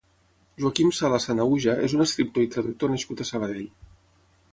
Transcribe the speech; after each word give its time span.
Joaquim 0.61 0.87
Sala 0.99 1.19
Sanahuja 1.25 1.75
és 1.89 1.95
un 1.97 2.01
escriptor 2.05 2.47
i 2.47 2.49
traductor 2.57 2.93
nascut 2.95 3.23
a 3.23 3.29
Sabadell. 3.33 3.69